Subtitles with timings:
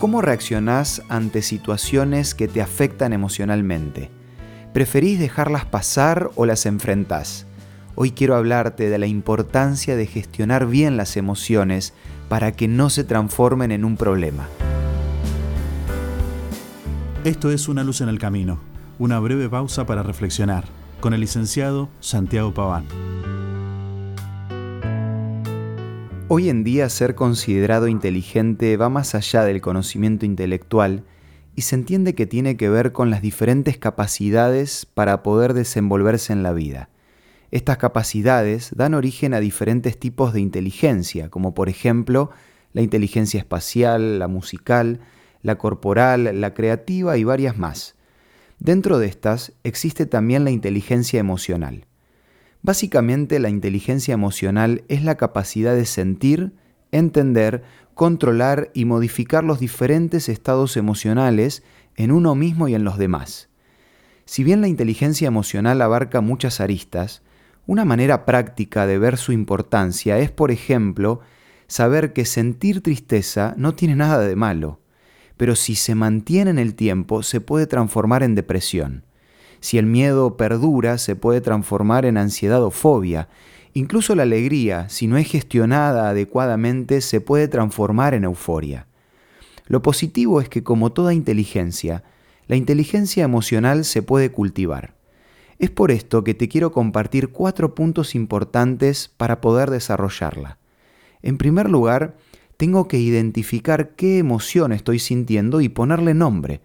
[0.00, 4.10] ¿Cómo reaccionás ante situaciones que te afectan emocionalmente?
[4.72, 7.46] ¿Preferís dejarlas pasar o las enfrentás?
[7.96, 11.92] Hoy quiero hablarte de la importancia de gestionar bien las emociones
[12.30, 14.48] para que no se transformen en un problema.
[17.24, 18.58] Esto es Una luz en el camino,
[18.98, 20.64] una breve pausa para reflexionar,
[21.00, 22.86] con el licenciado Santiago Paván.
[26.32, 31.02] Hoy en día ser considerado inteligente va más allá del conocimiento intelectual
[31.56, 36.44] y se entiende que tiene que ver con las diferentes capacidades para poder desenvolverse en
[36.44, 36.88] la vida.
[37.50, 42.30] Estas capacidades dan origen a diferentes tipos de inteligencia, como por ejemplo
[42.74, 45.00] la inteligencia espacial, la musical,
[45.42, 47.96] la corporal, la creativa y varias más.
[48.60, 51.88] Dentro de estas existe también la inteligencia emocional.
[52.62, 56.52] Básicamente la inteligencia emocional es la capacidad de sentir,
[56.92, 57.62] entender,
[57.94, 61.62] controlar y modificar los diferentes estados emocionales
[61.96, 63.48] en uno mismo y en los demás.
[64.26, 67.22] Si bien la inteligencia emocional abarca muchas aristas,
[67.66, 71.20] una manera práctica de ver su importancia es, por ejemplo,
[71.66, 74.80] saber que sentir tristeza no tiene nada de malo,
[75.36, 79.04] pero si se mantiene en el tiempo se puede transformar en depresión.
[79.60, 83.28] Si el miedo perdura, se puede transformar en ansiedad o fobia.
[83.74, 88.86] Incluso la alegría, si no es gestionada adecuadamente, se puede transformar en euforia.
[89.66, 92.02] Lo positivo es que, como toda inteligencia,
[92.48, 94.94] la inteligencia emocional se puede cultivar.
[95.58, 100.58] Es por esto que te quiero compartir cuatro puntos importantes para poder desarrollarla.
[101.22, 102.16] En primer lugar,
[102.56, 106.62] tengo que identificar qué emoción estoy sintiendo y ponerle nombre.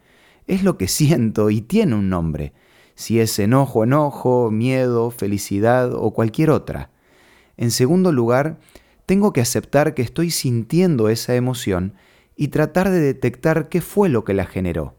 [0.47, 2.53] Es lo que siento y tiene un nombre
[2.95, 6.89] si es enojo, enojo, miedo, felicidad o cualquier otra.
[7.57, 8.59] En segundo lugar,
[9.05, 11.93] tengo que aceptar que estoy sintiendo esa emoción
[12.35, 14.95] y tratar de detectar qué fue lo que la generó.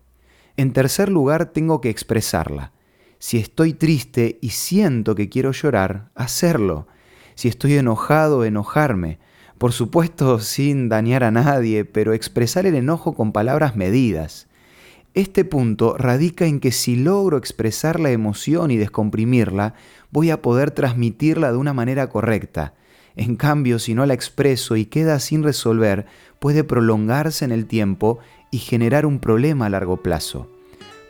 [0.56, 2.72] En tercer lugar, tengo que expresarla.
[3.18, 6.86] Si estoy triste y siento que quiero llorar, hacerlo.
[7.34, 9.18] Si estoy enojado, enojarme.
[9.58, 14.48] Por supuesto, sin dañar a nadie, pero expresar el enojo con palabras medidas.
[15.16, 19.72] Este punto radica en que si logro expresar la emoción y descomprimirla,
[20.10, 22.74] voy a poder transmitirla de una manera correcta.
[23.16, 26.04] En cambio, si no la expreso y queda sin resolver,
[26.38, 28.18] puede prolongarse en el tiempo
[28.50, 30.50] y generar un problema a largo plazo.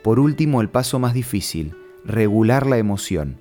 [0.04, 1.74] Por último, el paso más difícil,
[2.04, 3.38] regular la emoción.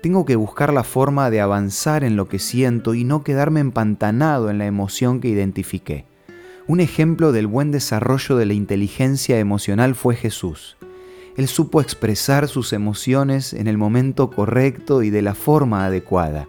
[0.00, 4.48] Tengo que buscar la forma de avanzar en lo que siento y no quedarme empantanado
[4.48, 6.04] en la emoción que identifiqué.
[6.66, 10.78] Un ejemplo del buen desarrollo de la inteligencia emocional fue Jesús.
[11.36, 16.48] Él supo expresar sus emociones en el momento correcto y de la forma adecuada.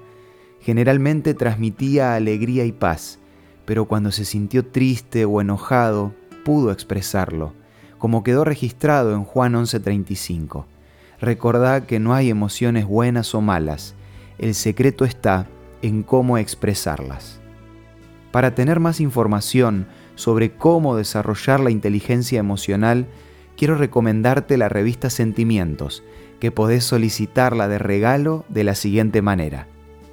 [0.62, 3.20] Generalmente transmitía alegría y paz,
[3.66, 6.14] pero cuando se sintió triste o enojado,
[6.46, 7.54] pudo expresarlo,
[7.98, 10.66] como quedó registrado en Juan 11:35.
[11.20, 13.96] Recordá que no hay emociones buenas o malas,
[14.38, 15.48] el secreto está
[15.81, 17.42] en cómo expresarlas.
[18.31, 23.08] Para tener más información sobre cómo desarrollar la inteligencia emocional,
[23.58, 26.03] quiero recomendarte la revista Sentimientos,
[26.40, 29.68] que podés solicitarla de regalo de la siguiente manera.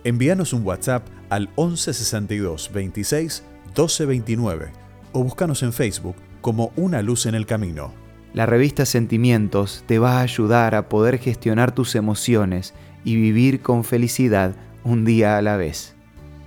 [0.05, 4.73] Envíanos un WhatsApp al 1162 26 12 29
[5.12, 7.93] o búscanos en Facebook como Una Luz en el Camino.
[8.35, 12.75] La revista Sentimientos te va a ayudar a poder gestionar tus emociones
[13.05, 14.55] y vivir con felicidad
[14.85, 15.95] un día a la vez.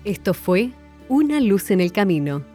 [0.03, 0.71] Esto fue
[1.07, 2.54] Una Luz en el Camino